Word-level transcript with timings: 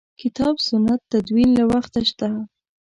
کتاب 0.21 0.55
سنت 0.69 0.99
تدوین 1.11 1.49
له 1.59 1.63
وخته 1.71 1.99
شته. 2.09 2.29